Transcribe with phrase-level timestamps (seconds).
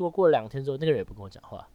[0.00, 1.68] 过过了两天之后，那个人也不跟我讲话，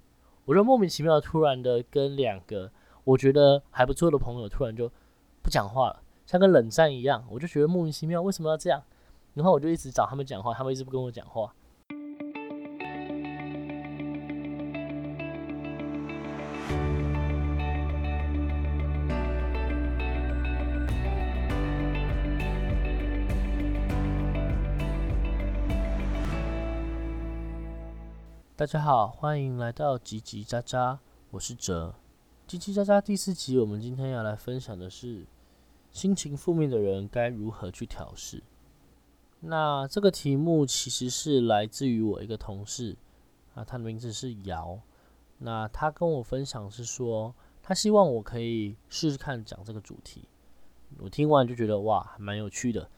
[0.46, 2.72] 我就莫名其妙突然的跟两个
[3.04, 4.92] 我觉得还不错的朋友突然就
[5.42, 8.82] 不讲话了，像个冷战一样，我就觉得莫名其妙，为什么要这样？
[9.36, 11.54] 然后我就一直找他们讲话，他们一直不跟我讲话。
[28.66, 30.98] 大家好，欢迎来到叽叽喳喳，
[31.30, 31.94] 我是哲。
[32.48, 35.28] 叽叽喳喳第四集，我们今天要来分享的是
[35.92, 38.42] 心情负面的人该如何去调试。
[39.42, 42.98] 那这个题目其实是来自于我一个同事
[43.54, 44.80] 啊，他的名字是姚。
[45.38, 50.28] 那他跟我分享是说，他希望我可以试试看讲这个主题。
[50.98, 52.90] 我听完就觉得哇，还蛮有趣的，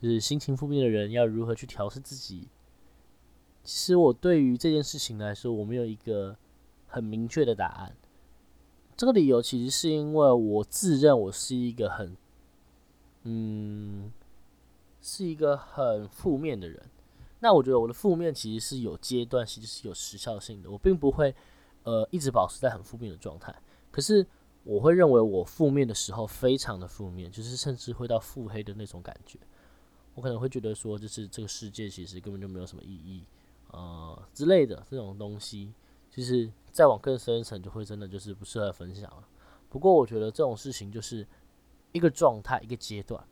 [0.00, 2.46] 就是心情负面的人要如何去调试自己。
[3.68, 6.34] 其实我对于这件事情来说，我没有一个
[6.86, 7.94] 很明确的答案。
[8.96, 12.16] 这个理由其实是因为我自认我是一个很，
[13.24, 14.10] 嗯，
[15.02, 16.82] 是一个很负面的人。
[17.40, 20.70] 那我觉得我的负面其实是有阶段性，是有时效性的。
[20.70, 21.34] 我并不会
[21.82, 23.54] 呃一直保持在很负面的状态。
[23.90, 24.26] 可是
[24.64, 29.38] 我会认为我负面的时候非常的负面，就是甚至会到腹黑的那种感觉。
[30.14, 33.22] 我可能会觉得说，就是这个世界其实根本就没有什么意义。
[33.68, 35.72] 呃之类的这种东西，
[36.10, 39.26] 其实再往更深层，就会真的就是不适合分享了。
[39.68, 41.26] 不过我觉得这种事情就是
[41.92, 43.22] 一个状态，一个阶段。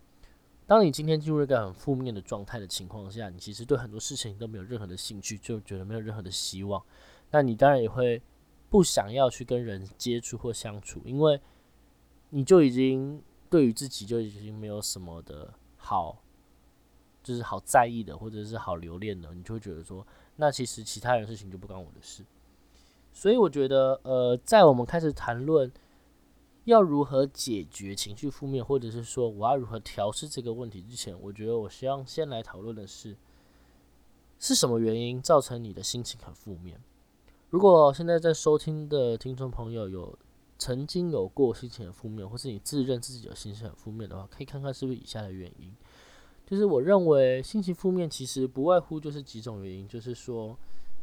[0.67, 6.85] 当你今天进入一个很负面的状态的情况下，你其实对很多事情都没有任何的兴趣，就觉得没有任何的希望。
[7.31, 8.21] 那你当然也会
[8.69, 11.41] 不想要去跟人接触或相处，因为
[12.31, 16.21] 你就已经对于自己就已经没有什么的好，
[17.27, 20.07] 就是好在意的，或者是好留恋的，你就会觉得说。
[20.37, 22.23] 那其实其他人事情就不关我的事，
[23.13, 25.73] 所以我觉得，呃，在我们开始谈论
[26.65, 33.17] 要如何解决情绪负面，或者是说我要如何调试这个问题之前，我觉得我希望先来讨论的是，
[34.39, 36.81] 是什么原因造成你的心情很负面？
[37.51, 40.19] 如果现在在收听的听众朋友有
[40.59, 45.75] 曾经有过心情很负面，或是你自认自己有心情很负面的话，可以看看是不是以下的原因。
[46.47, 50.57] 就是我认为心情负面其实不外乎就是几种原因，就是说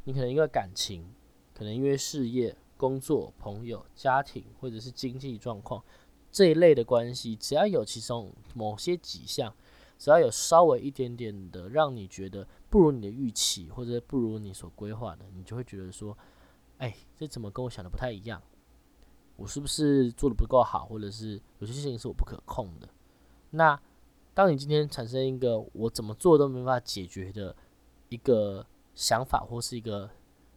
[0.06, 1.06] 你可能因为感情，
[1.54, 5.84] 可能因为事业、工作、朋友、家庭或者是经济状况
[6.31, 9.54] 这一类的关系，只要有其中某些几项，
[10.00, 16.18] 只要有稍微一点点的让你觉得不如你的预期，或者不如你所规划的，你就会觉得说，
[16.78, 18.42] 哎，这怎么跟我想的不太一样？
[19.36, 22.88] 我是不是做的不够好，或者是有些事情是我不可控的？
[23.50, 23.78] 那。
[24.33, 27.55] 当你今天产生一个我怎么做都没办法解决的
[28.09, 30.09] 一个想法或是一个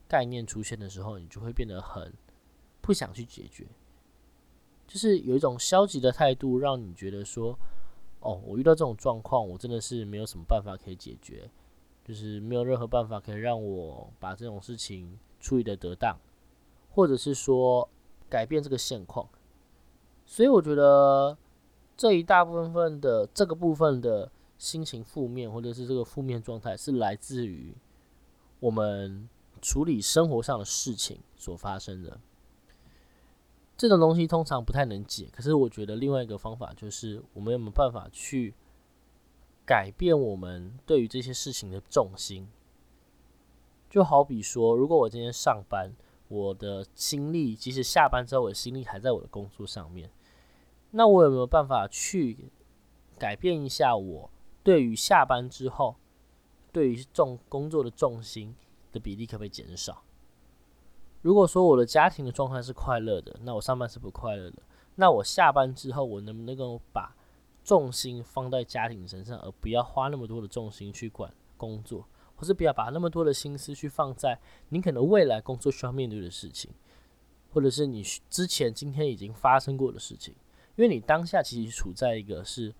[0.08, 2.10] 概念出现的时候，你就会变得很
[2.80, 3.66] 不想去解决，
[4.86, 7.58] 就是有一种消极的态度，让你觉得说
[8.20, 11.50] ：“哦，我遇到这种状况，我真的是没有什么办法可以解决，
[12.02, 16.16] 就是没有任何办法可以让我把这种事情处理的得当，
[16.90, 17.86] 或者是说
[18.30, 19.28] 改变这个现况。”
[20.24, 21.36] 所以我觉得。
[21.96, 27.74] 这一大部分的这个部分的心情负面，或者是这个负面状态，是来自于
[28.60, 29.28] 我们
[29.62, 32.20] 处理生活上的事情所发生的。
[33.76, 38.54] 这种东西通常不太能解，可是我觉得另外一个方法就是，我们有没有办法去
[39.66, 42.48] 改变我们对于这些事情的重心？
[43.88, 45.92] 就好比说，如果我今天上班，
[46.28, 50.10] 我的心力即使下班之后，我的心力还在我的工作上面。
[50.96, 52.50] 那我有没有办法去
[53.18, 54.30] 改变一下我
[54.62, 55.96] 对于下班之后
[56.72, 58.56] 对于重工作的重心
[58.92, 60.02] 的比例可不可以减少？
[61.20, 64.62] 如果说我的家庭的状态是快乐的，那我上班是不快乐的。
[64.94, 67.14] 那我下班之后，我能不能够把
[67.62, 74.40] 重心放在家庭身上，而不要花那么多的重心去管工作，或是不要把那么多的心思去放在
[74.70, 76.70] 你可能未来工作需要面对的事情，
[77.52, 80.34] 或者是你之前今天已经发生过的事情？
[80.76, 82.72] 因为你当下其实处在一个是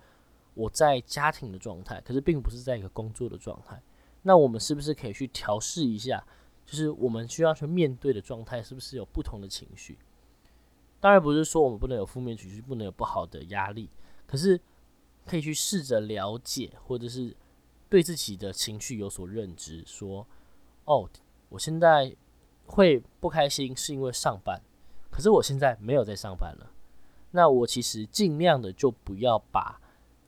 [0.55, 3.83] 我在家庭的状态，可是并不是在一个工作的状态。
[4.23, 6.25] 那我们是不是可以去调试一下？
[6.65, 9.97] 就是我们需要去面对的状态，是不是有不同的情绪？
[10.99, 13.89] 当然不是说我们不能有负面情绪，不能有不好的压力，
[14.27, 14.61] 可是
[15.25, 17.37] 可以去试着了解，或者是
[17.89, 19.85] 对自己的情绪有所认知。
[19.87, 20.27] 说
[20.87, 21.09] 哦，
[21.49, 22.15] 我现在
[22.67, 24.61] 会不开心是因为上班，
[25.09, 26.73] 可是我现在没有在上班了。
[27.37, 29.79] 那我其实尽量的就不要把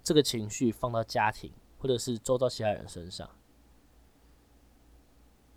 [0.05, 3.27] 这个情绪放到家庭或者是周遭其他人身上。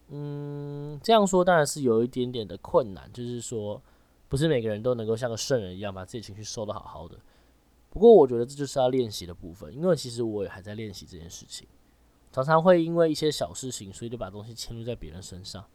[0.08, 3.82] 嗯，这样说当然是有一点点的困难，就是说
[4.30, 7.20] 不是每个人都能够像个圣人一样把自己情绪收得好好的。
[7.90, 11.68] 不过我觉得这就是要练习的部分，因为其实我也还在练习这件事情，
[12.32, 15.66] 常常会因为一些小事情，所以就把东西迁入在别人身上。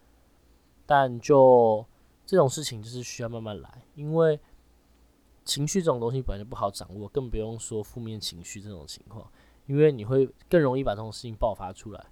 [0.87, 1.85] 但就
[2.25, 4.41] 这种事情就是需要慢慢来，因为
[5.47, 9.27] 情绪这种东西本来就不好掌握，更不用说负面情绪这种情况，
[9.67, 12.07] 因为你会更容易把这种事情爆发出来。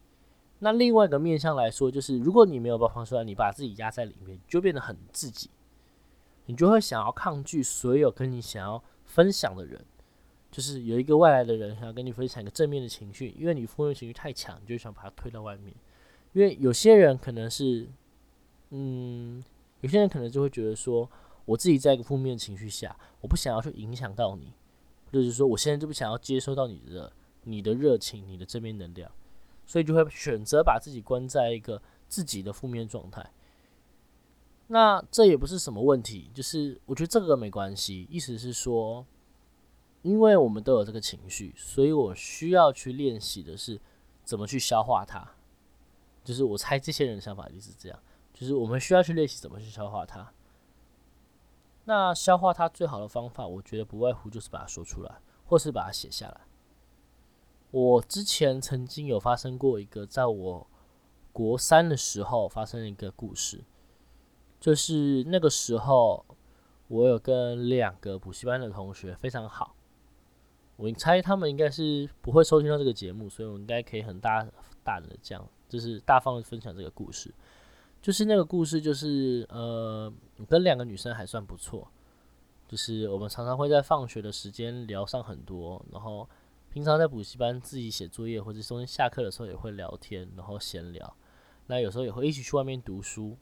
[0.61, 5.51] 那另外一个面向来说，就是如果你没有爆发出来，你把自己压在里面，就变得很自己，
[6.47, 9.85] 你就会想要抗拒所有跟你想要分享的人，
[10.51, 15.75] 就是有一个外来的人想要跟你分享一个正面的情绪，因为你负面情绪太强，你就想把它推到外面。
[16.33, 17.89] 因为有些人可能是，
[18.71, 19.43] 嗯，
[19.83, 21.11] 有些人可能就会觉得说，
[21.45, 24.53] 我自己在一个负面情绪下，我不想要去影响到你，
[25.07, 27.13] 或者是说，我现在就不想要接收到你的
[27.43, 29.11] 你的热情、你的正面能量。
[29.67, 33.33] 所以就会选择把自己关在一个自己的负面状态。
[34.67, 38.07] 那这也不是什么问题，就是我觉得这个没关系。
[38.11, 39.07] 意思是说，
[40.03, 43.81] 因为我们都有这个情绪，所以我需要去练习的是
[44.23, 45.27] 怎么去消化它。
[46.23, 47.99] 就是我猜这些人的想法就是这样，
[48.35, 50.31] 就是我们需要去练习怎么去消化它。
[51.85, 56.41] 那消化它最好的方法，我觉得不外乎就是把它说出来，或是把它写下来。
[57.71, 60.67] 我之前曾经有发生过一个，在我
[61.33, 63.65] 国三的时候发生一个故事，
[64.61, 66.25] 就是那个时候
[66.89, 69.75] 我有跟两个补习班的同学非常好，
[70.77, 74.47] 我猜他们应该是不会收听到这个节目，所以我应该可以很大
[74.85, 77.35] 胆的这样，就是大方的分享这个故事。
[78.05, 80.13] 就是那个故事，就是呃，
[80.47, 81.89] 跟两个女生还算不错，
[82.69, 86.29] 就是我们常常会在放学的时间聊上很多，然后。
[86.71, 91.17] 平常在补习班自己写作业，或者中间下课的时候也会聊天，然后闲聊。
[91.69, 93.39] 那有时候也会一起去外面读书。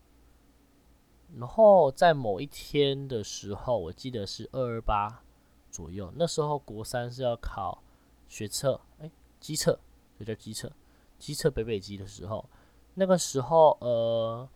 [1.38, 5.24] 然后在某一天的时候，我记得是二二八
[5.70, 7.82] 左右，那时候国三是要考
[8.28, 9.10] 学测，哎，
[9.40, 9.80] 机测，
[10.18, 10.70] 就叫机测，
[11.18, 12.46] 机测北北机的时候，
[12.94, 14.48] 那个时候呃，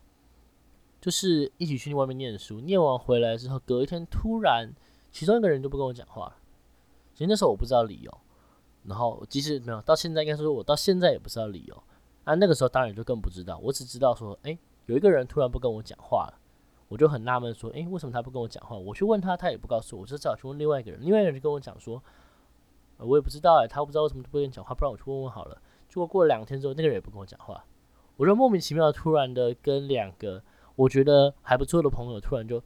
[1.01, 4.75] 就是一起去外面念书，念完回来之后，隔一天突然，
[5.11, 6.37] 其中一个人就不跟我讲话。
[7.15, 8.19] 其实那时候我不知道理由。
[8.85, 11.83] 然后即使没有到现在，应该说我到现在也不知道理由。
[12.25, 13.59] 啊，那个时候当然就更不知道。
[13.63, 16.39] 我只知道说，哎，有一个人突然不跟我讲话了，
[16.89, 18.77] 我就很纳闷说，哎，为什么他不跟我讲话？
[18.77, 21.01] 我去问他，他也不告诉我，我就只好去问另外一个人。
[21.01, 22.01] 另外一个人就跟我讲说，
[22.99, 25.61] 我也不知道哎，他不知道为什么不跟你讲话，不然我去问问好了。
[25.89, 27.65] 结果过了两天之后，那个人也不跟我讲话，
[28.17, 30.43] 我就莫名其妙突然的跟两个
[30.75, 32.63] 我觉得还不错的朋友突然就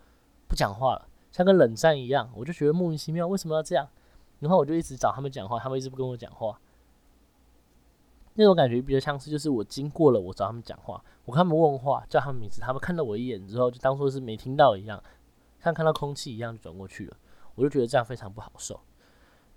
[0.49, 2.31] 不讲话了，像跟冷战一样。
[2.35, 3.89] 我就觉得莫名其妙，为什么要这样？
[4.41, 6.59] 然后我就一直找他们讲话，他们一直不跟我讲话。
[8.35, 15.03] 那种感觉比较像是，就是我经过了，我找他们讲话，我跟他们问话，叫他们名字，他们看到我一眼之后，就当做是没听到一样，
[15.63, 17.17] 像看到空气一样就转过去了。
[17.57, 18.81] 我就觉得这样非常不好受。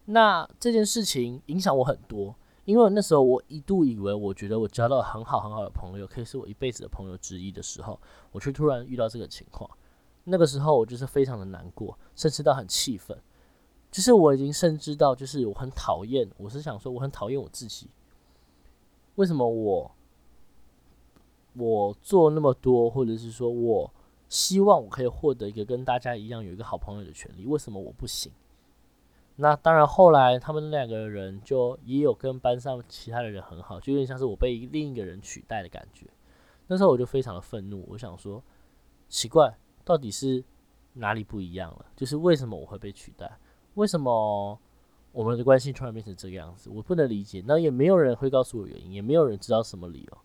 [0.05, 7.99] 那这件事情影响我很多，因为那时候我一度以为，我觉得我交到很好很好的朋友，可以是我一辈子的朋友之一的时候，
[8.31, 9.69] 我却突然遇到这个情况。
[10.23, 13.17] 那个时候我就是非常的难过，甚至到很气愤。
[13.91, 17.89] 就是我已经甚至到，就是我很讨厌，我是想说我很讨厌我自己。
[19.15, 19.91] 为什么我
[21.55, 23.93] 我做那么多，或者是说我
[24.29, 28.31] 希望我可以获得一个跟大家一样有一个好朋友的权利，为什么我不行？
[29.35, 36.07] 那当然，后来他们两个人就也有跟班上其他的人很好，就有点像是我被另一个人取代的感觉。
[36.67, 38.43] 那时候我就非常的愤怒，我想说
[39.09, 40.43] 奇怪，到底是
[40.93, 41.85] 哪里不一样了？
[41.95, 43.39] 就是为什么我会被取代？
[43.73, 44.59] 为什么
[45.11, 46.69] 我们的关系突然变成这个样子？
[46.69, 47.43] 我不能理解。
[47.47, 50.17] 那也没有人会告诉我原因，也没有人知道什么理由。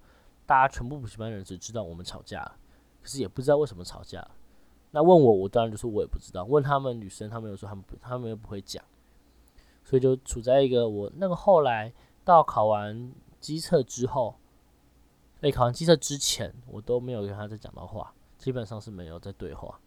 [0.44, 2.56] 大家全部补习班的人只知道我们吵架了，
[3.00, 4.26] 可是也不知道为什么吵架。
[4.90, 6.44] 那问我，我当然就说我也不知道。
[6.44, 8.84] 问他们女生，他们又说他们不，他们又不会讲。
[9.88, 11.90] 所以就处在一个我那个后来
[12.22, 14.34] 到考完机测之后，
[15.40, 19.80] 哎，考完机测之前，我都没有跟他再讲到话，基本上是没有在对话。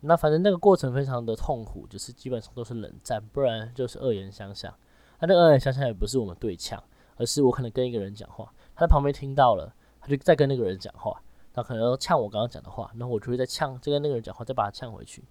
[0.00, 4.70] 那反正那个过程非常的痛苦，就是基本上都是冷战，不然就是恶言相向。
[5.18, 6.84] 他那恶言相向也不是我们对呛，
[7.16, 11.22] 而是我可能跟一个人讲话，他在旁边听到了，他就再跟那个人讲话，
[11.54, 15.24] 他可能呛我刚刚讲的话，然后我就会再呛，再跟那个人讲话，再把他呛回去。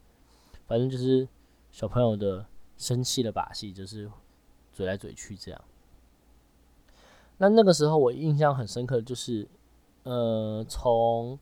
[0.65, 1.27] 反正就是
[1.69, 2.43] 小朋友的
[2.83, 4.11] 生气的把戏，就是
[4.73, 5.61] 嘴来嘴去这样。
[7.37, 9.47] 那那个时候我印象很深刻，就是
[10.03, 11.39] 呃从。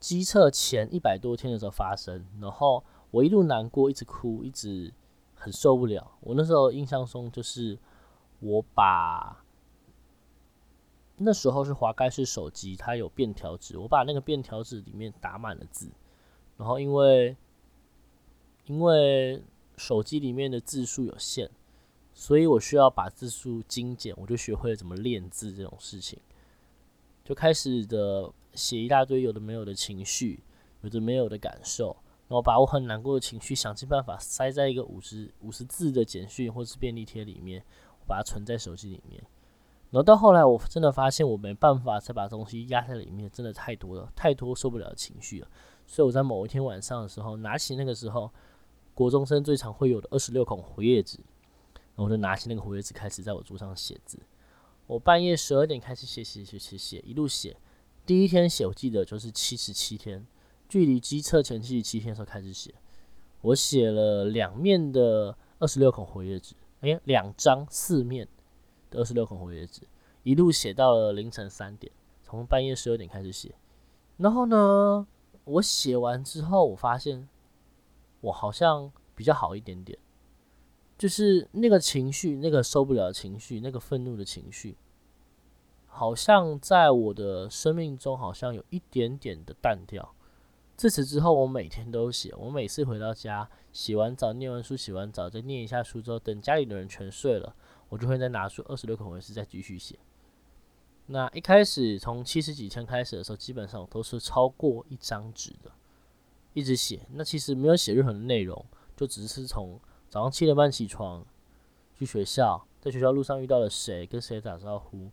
[0.00, 4.90] 机测前一百多天的时候发生，然后我一路难过，一直哭，一直
[5.34, 6.12] 很受不了。
[6.20, 7.78] 我那时候印象中就是
[8.38, 9.44] 我把
[11.18, 15.90] 那时候是滑盖式手机，它有便条纸，我把那个便条纸里面打满了字，
[16.56, 17.36] 然后因为
[18.64, 19.42] 因为
[19.80, 21.48] 手机里面的字数有限，
[22.12, 26.18] 所以我需要把字数精简，我就学会了怎么练字这种事情，
[27.24, 30.44] 就开始的写一大堆有的没有的情绪，
[30.82, 31.96] 有的没有的感受，
[32.28, 37.64] 然后把我很难过的情绪想尽办法塞在一个五十五十字的简讯或是便利贴里面，
[38.00, 39.22] 我把它存在手机里面。
[39.90, 45.48] 然后到后来，我真的发现我没办法再把东西压在里面，真的太多了，太多受不了的情绪了。
[45.86, 48.30] 所以我在某一天晚上的时候，拿起那个时候
[49.00, 51.16] 国中生最常会有的二十六孔活页纸，
[51.72, 54.18] 然后我就拿起那个活页纸开始在我桌上写字。
[54.86, 57.56] 我半夜十二点开始写写写写写，一路写。
[58.04, 60.26] 第一天写我记得就是七十七天，
[60.68, 62.74] 距离机测前七十七天的时候开始写。
[63.40, 68.28] 我写了两面的二十六孔活页纸，哎，两张四面
[68.90, 69.00] 的。
[69.00, 69.80] 二十六孔活页纸，
[70.24, 71.90] 一路写到了凌晨三点，
[72.22, 73.54] 从半夜十二点开始写。
[74.18, 75.06] 然后呢，
[75.44, 77.26] 我写完之后，我发现
[78.20, 79.98] 我好像比较好一点点，
[80.98, 84.76] 就是那个情绪，那个受不了的情绪，那个愤怒的情绪，
[85.86, 90.14] 好像在我的生命中好像有一点点的淡掉。
[90.76, 92.34] 自此之后，我每天都写。
[92.38, 97.54] 我每次回到家，洗完澡、念完书、洗完澡，再念一下书之后，等家里的人全睡了。
[97.90, 99.98] 我就会再拿出二十六孔文字再继续写。
[101.06, 105.70] 那一开始从七十几天开始的时候，基本上都是超过一张纸的，
[106.52, 107.06] 一直写。
[107.12, 108.64] 那其实没有写任何的内容，
[108.96, 109.78] 就只是从
[110.08, 111.24] 早上七点半起床
[111.94, 115.10] 去学校，在学校路上遇到了谁，跟谁打招呼，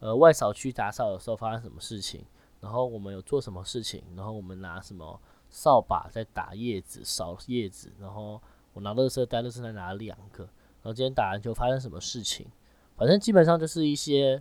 [0.00, 2.24] 呃，外扫区打扫的时候发生什么事情，
[2.60, 8.40] 然后我们有做什么事情，然后我们拿什么扫把在打叶子、扫叶子，然后
[8.72, 10.44] 我拿乐色袋，乐色袋拿两个。
[10.82, 12.46] 然后今天打篮球发生什么事情？
[12.96, 14.40] 反正基本上就是一些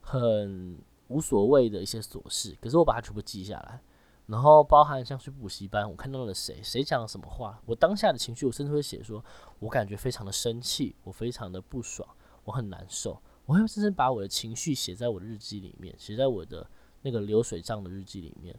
[0.00, 0.78] 很
[1.08, 2.56] 无所谓的一些琐事。
[2.60, 3.80] 可是我把它全部记下来，
[4.28, 9.24] 然后包含像去补习班，我看到了谁，谁讲了什么话，我当下的情绪，我甚至会写说，
[9.58, 12.06] 我感觉非常的生气，我非常的不爽，
[12.44, 13.20] 我很难受。
[13.46, 16.68] 我会甚至把我的情绪写在我的日记里面，写在我的
[17.02, 18.54] 那个流水账的日记里面。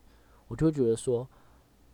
[0.48, 1.26] 我就会觉得说，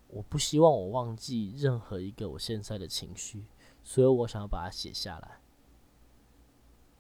[0.08, 3.46] 我不希望我忘记任何一个我现在的情绪。
[3.88, 5.40] 所以我想要把它写下来，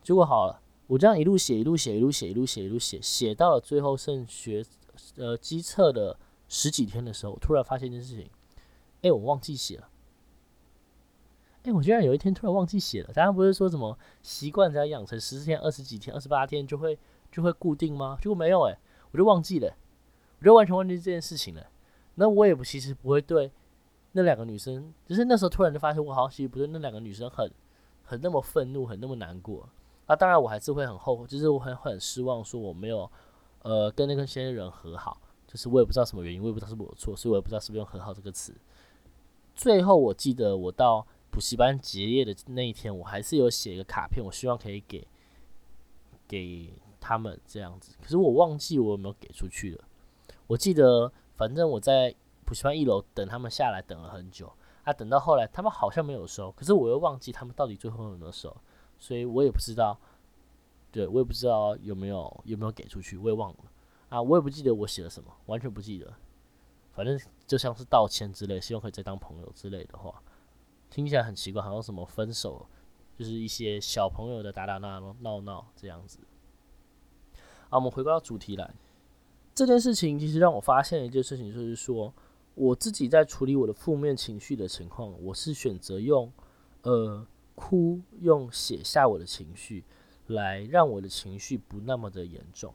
[0.03, 4.63] 结果好了，我这样一路写，一路写，一路写，一路写，一路写，写到了最后剩学
[5.15, 6.19] 呃机测的
[6.57, 8.29] 十几天的时候，突然发现一件事情，
[9.01, 9.89] 哎，我忘记写了，
[11.63, 13.07] 哎，我居然有一天突然忘记写了。
[13.11, 16.97] 大家不是说什么习惯只要养成十四天、二十几天、二十八天就会
[17.29, 18.17] 就会固定吗？
[18.21, 18.79] 结果没有，哎，
[19.11, 19.75] 我就忘记了，
[20.39, 21.67] 我就完全忘记这件事情了。
[22.15, 23.51] 那我也不其实不会对。
[24.13, 27.51] 那两个女生，就是那时候突然就发现，我好像其实不对那两个女生很
[28.05, 29.67] 很那么愤怒，很那么难过。
[30.05, 33.11] 啊，当然我还是会很后悔，就是我很很失望，说我没有
[33.63, 38.53] 呃跟那个些人和好，就是我也不知道什么原因，我也不知道是不是我错，所以我也不知道是不是用和好这个词。
[39.53, 45.07] 最后我记得我到补习班结业的那一天，我还是有写一个卡片，我希望可以给
[46.27, 47.95] 给他们这样子。
[48.01, 49.83] 可是我忘记我有没有给出去了。
[50.47, 52.15] 我记得反正我在。
[52.47, 58.55] 补习班一楼等他们下来，等了很久啊，等到后来他们好像没有收，可是我又忘记他们到底最后有没有收，
[58.99, 59.99] 所以我也不知道，
[60.91, 63.57] 对我也不知道有没有有没有给出去，我也忘了
[64.15, 66.13] 啊，我也不记得我写了什么，完全不记得，
[66.93, 70.23] 反正就像是道歉之类，希望可以再当朋友之类的话，
[70.89, 72.65] 听起来很奇怪，好像什么分手，
[73.17, 76.19] 就是一些小朋友的打打闹闹闹这样子。
[77.69, 78.73] 啊，我们回归到主题来，
[79.53, 82.13] 这件事情其实让我发现一件事情，就是说。
[82.57, 86.31] 我自己在处理我的负面情绪的情况，我是选择用
[86.83, 89.83] 呃哭，用写下我的情绪，
[90.27, 92.73] 来让我的情绪不那么的严重。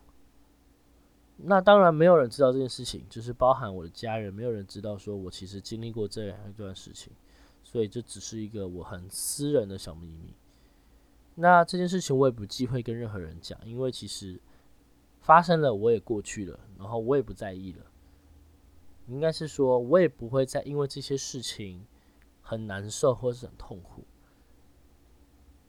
[1.44, 7.12] 那当然没有人知道这件事情，就是包含我的家人，没有人知道说我其实经历过这样一段事情，
[7.62, 10.34] 所以这只是一个我很私人的小秘密。
[11.36, 14.40] 那这件事情我也不忌讳跟任何人讲，因为其实
[15.20, 17.86] 发生了，我也过去了，然后我也不在意了。
[19.06, 21.84] 应该是说，我也不会再因为这些事情
[22.42, 24.04] 很难受或是很痛苦。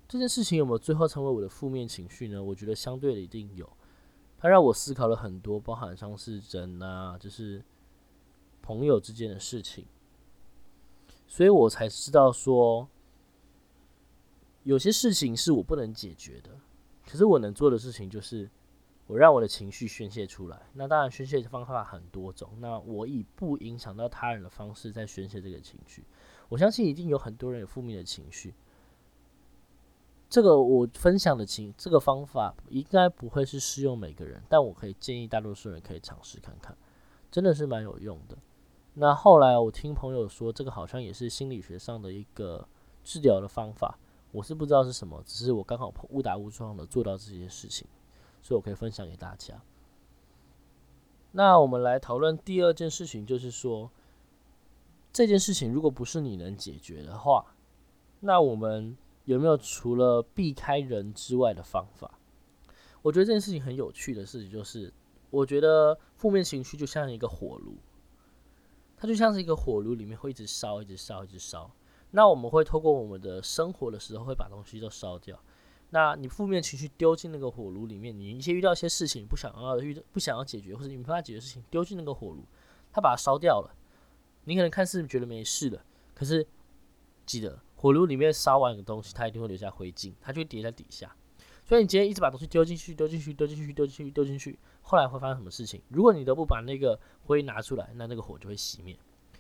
[0.07, 2.43] 这件事情有没有最后成为我的负面情绪呢？
[2.43, 3.67] 我觉得相对的一定有。
[4.41, 7.63] 它让我思考了很多，包含像是人啊，就是
[8.61, 9.85] 朋友之间的事情，
[11.27, 12.89] 所以我才知道说，
[14.63, 16.49] 有些事情是我不能解决的，
[17.07, 18.49] 可是我能做的事情就是。
[19.07, 22.49] 我让我的情绪宣泄出来，那当然宣泄的方法很多种。
[22.59, 26.05] 那我以不影响到他人的方式在宣泄这个情绪，
[26.47, 28.53] 我相信一定有很多人有负面的情绪。
[30.31, 36.73] 这个我分享的情，这个方法应该不会是适用每个人，但我可以建议大多数人可以尝试看看，
[37.29, 38.37] 真的是蛮有用的。
[38.93, 42.65] 那后来我听朋友说，这个好像也是心理学上的一个
[43.03, 43.99] 治疗的方法，
[44.31, 47.85] 我是不知道是什么，只是我刚好误打误撞的做到这些事情，
[48.41, 49.61] 所以我可以分享给大家。
[51.33, 53.91] 那我们来讨论第二件事情，就是说
[55.11, 57.53] 这件事情如果不是你能解决的话，
[58.21, 58.95] 那我们
[59.31, 62.19] 有没有除了避开人之外的方法？
[63.01, 64.93] 我觉得这件事情很有趣的事情就是，
[65.29, 67.75] 我觉得负面情绪就像一个火炉。
[68.97, 71.71] 它就像是一个火炉，里面会一直烧，一直烧，一直烧。
[72.11, 75.39] 那我们会透过我们的生活的时候，会把东西都烧掉。
[75.89, 82.45] 那你负面情绪丢进那个火炉里面，你一些遇到一些事情不想要遇不想要解决，或者你没办法解决事情，丢进那个火炉，
[82.91, 83.75] 它把它烧掉了。
[84.43, 85.83] 你可能看似觉得没事了，
[86.13, 86.45] 可是
[87.25, 91.15] 记得火炉里面烧完的东西，它一定会留下灰烬，它就会叠在底下。
[91.65, 95.81] 所以你今天一直把东西丢进去，丢进去，丢进去，丢进去，丢进去，后来会发生什么事情？
[95.87, 98.95] 如果你都不把那个灰拿出来，那那个火就会熄灭，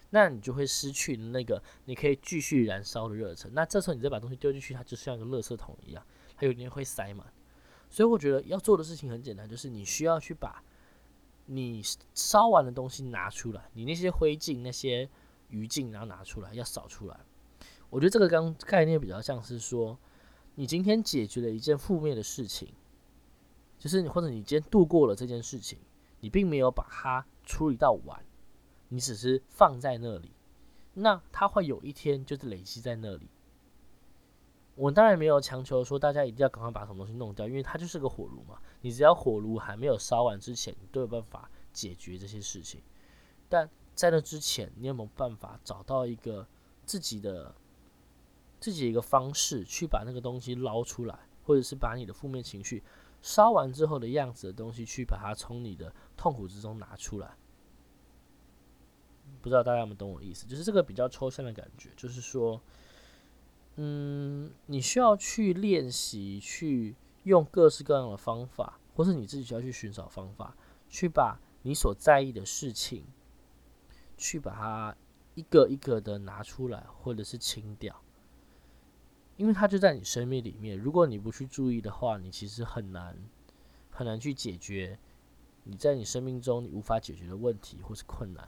[0.09, 3.53] 那你就会失去那个你可以继续燃烧的热忱。
[3.53, 6.03] 那这时候你再把东西丢进去，它就像一个垃圾桶一样，
[6.35, 7.31] 它有一天会塞满。
[7.91, 10.63] 所以我觉得要做的事情很简单，就是你需要去把
[11.45, 11.83] 你
[12.15, 15.07] 烧完的东西拿出来，你那些灰烬、那些
[15.49, 17.19] 余烬，然后拿出来，要扫出来。
[17.91, 19.99] 我觉得这个刚概念比较像是说。
[20.55, 22.73] 你今天解决了一件负面的事情，
[23.79, 25.79] 就是你或者你今天度过了这件事情，
[26.19, 28.21] 你并没有把它处理到完，
[28.89, 30.33] 你只是放在那里，
[30.93, 33.29] 那它会有一天就是累积在那里。
[34.75, 38.59] 我当然没有强求说大家一定要赶快把什么东西弄掉，因为它就是个火炉嘛。
[38.81, 42.83] 你只要火炉还没有烧完之前，你都有办法解决这些事情。
[43.47, 46.45] 但在那之前，你有没有办法找到一个
[46.85, 47.55] 自己的？
[48.61, 52.81] 自己一个方式去把那个东西捞出来，或者是把你的负面情绪
[53.21, 57.35] 烧完之后的样子的东西，去把它从你的痛苦之中拿出来。
[59.41, 60.45] 不知道大家有没有懂我的意思？
[60.45, 62.61] 就是这个比较抽象的感觉，就是说，
[63.77, 70.55] 嗯，你需要去练习，去用各式各样的方法，或是你自己需要去寻找方法，
[70.87, 73.05] 去把你所在意的事情，
[74.17, 74.95] 去把它
[75.33, 77.99] 一个一个的拿出来，或者是清掉。
[79.41, 83.17] 因为它就在你生命里面，如果你不去注意的话，你其实很难
[83.89, 84.99] 很难去解决
[85.63, 88.47] 你在你生命中你无法解决的问题或是困难。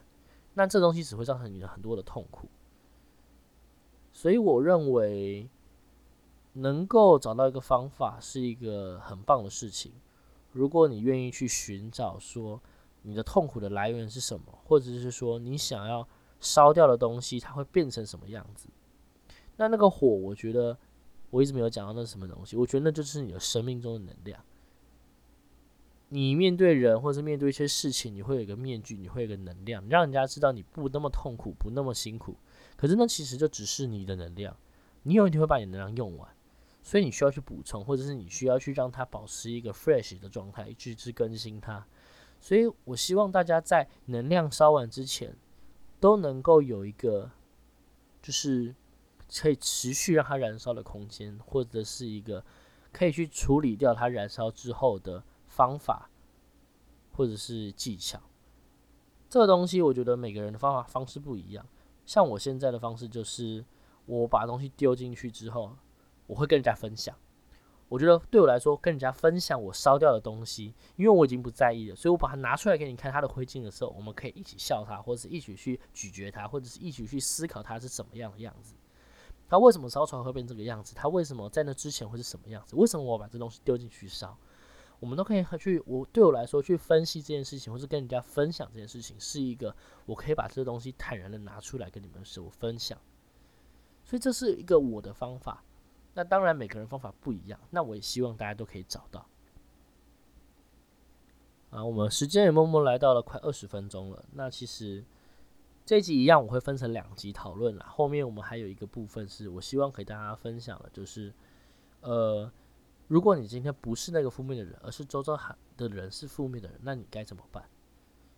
[0.52, 2.48] 那这东西只会造成你的很多的痛苦。
[4.12, 5.50] 所以我认为
[6.52, 9.90] 能够找到一个方法是一个很棒的事情。
[10.52, 12.62] 如果你愿意去寻找说
[13.02, 16.06] 你的痛苦的来源是什么，或者是说你想要
[16.38, 18.68] 烧掉的东西，它会变成什么样子？
[19.56, 20.76] 那那个火，我觉得
[21.30, 22.56] 我一直没有讲到那是什么东西。
[22.56, 24.42] 我觉得那就是你的生命中的能量。
[26.08, 32.36] 你面对人或者是面对一些事情，你会有一个面具，你会有个能量，让人家知道你不那么痛苦，不那么辛苦。
[32.76, 34.56] 可是那其实就只是你的能量，
[35.02, 36.28] 你有一天会把你能量用完，
[36.82, 41.84] 所以你需要去补充，或者是你需要去让它保持一个 fresh 的状态，一直去更新它。
[42.40, 45.34] 所以我希望大家在能量烧完之前，
[45.98, 47.30] 都能够有一个
[48.22, 48.74] 就是。
[49.40, 52.44] 可以持续让它燃烧的空间，或者是一个
[52.92, 56.10] 可以去处理掉它燃烧之后的方法，
[57.12, 58.20] 或者是技巧。
[59.28, 61.66] 这个东西，我觉得每个人的方法方式不一样。
[62.06, 63.64] 像我现在的方式，就是
[64.06, 65.76] 我把东西丢进去之后，
[66.26, 67.16] 我会跟人家分享。
[67.88, 78.74] 我觉得对我来说，跟人家分享我烧掉的东西，因为我已经不在意了，所以我把它拿出来给你看它的灰烬的时候，我们可以一起笑它，或者是一起去咀嚼它，或者是一起去思考它是什么样的样子。
[79.46, 80.94] 它为什么烧出来会变这个样子？
[80.94, 82.74] 它为什么在那之前会是什么样子？
[82.76, 84.36] 为什么我把这东西丢进去烧？
[85.00, 89.74] 我们都可以去，我对我来说去分析这件事情，或是跟人家分享这件事情，是一个
[90.06, 92.98] 我可以把这个东西坦然的拿出来跟你们说分享。
[94.04, 95.62] 所以这是一个我的方法。
[96.14, 99.26] 那当然每个人方法不一样，那我也希望大家都可以找到。
[101.70, 104.24] 啊，我们时间也默默来到了快二十分钟了。
[104.32, 105.04] 那其实。
[105.84, 107.86] 这一集一样，我会分成两集讨论啦。
[107.90, 111.32] 后面我们还有一个部分是我希望给大家分享的，就是，
[112.00, 112.50] 呃，
[113.06, 115.38] 如果你今天不是那个负面的人，而是周遭
[115.76, 117.68] 的人是负面的人，那你该怎么办？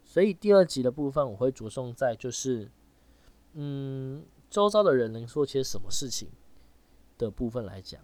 [0.03, 2.69] 所以第二集的部分我会着重在就是，
[3.53, 6.29] 嗯，周遭的人能做些什么事情
[7.17, 8.01] 的部分来讲。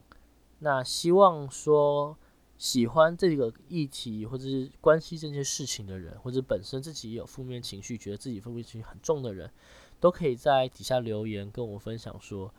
[0.61, 2.17] 那希望说。
[2.63, 9.51] 喜欢这个议题，或者是关心这件事情的人，或者本身自己有负面情绪，觉得自己负面情绪很重的人，
[9.99, 12.55] 都可以在底下留言跟我分享说，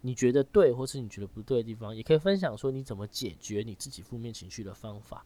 [0.00, 5.24] 你觉得对，或是你觉得不对的地方，也可以分享说你怎么解决你自己负面情绪的方法。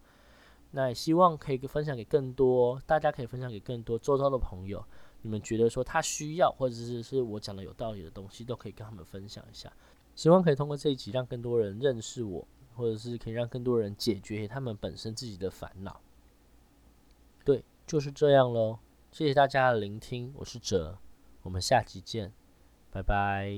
[0.73, 4.85] 那也希望可以分享给更多，大家可以分享给更多周遭的朋友。
[5.23, 9.73] 你们觉得说他需要，或者是是我讲的有道理的东西，都可以跟他们分享一下。
[10.15, 12.47] 希望可以通过这一集让更多人认识我，
[12.79, 16.01] 或者是可以让更多人解决他们本身自己的烦恼。
[17.45, 18.79] 对，就是这样喽。
[19.11, 20.99] 谢谢大家的聆听，我是哲，
[21.43, 22.33] 我们下集见，
[22.93, 23.53] 拜拜。